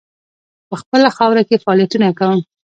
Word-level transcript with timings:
په 0.69 0.75
خپله 0.81 1.09
خاوره 1.17 1.43
کې 1.47 1.61
فعالیتونه 1.63 2.07
کوم. 2.19 2.39